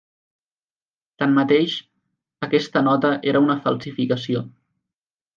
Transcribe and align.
Tanmateix, 1.23 1.75
aquesta 2.47 2.81
nota 2.87 3.11
era 3.33 3.43
una 3.49 3.57
falsificació. 3.67 4.43